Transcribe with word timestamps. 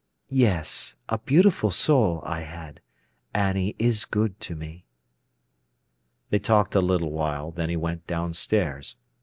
"Yes; 0.31 0.95
a 1.09 1.19
beautiful 1.19 1.69
sole 1.69 2.23
I 2.25 2.39
had. 2.41 2.81
Annie 3.35 3.75
is 3.77 4.03
good 4.05 4.39
to 4.39 4.55
me." 4.55 4.87
They 6.31 6.39
talked 6.39 6.73
a 6.73 6.81
little 6.81 7.11
while, 7.11 7.51
then 7.51 7.69
he 7.69 7.77
went 7.77 8.07
downstairs. 8.07 8.97